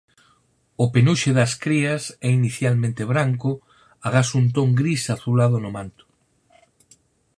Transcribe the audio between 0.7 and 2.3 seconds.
O penuxe das crías é